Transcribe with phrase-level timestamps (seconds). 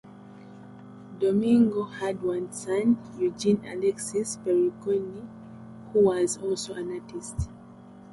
[1.19, 5.27] Domingo had one son, Eugene Alexis Periconi,
[5.93, 7.51] who was also an artist.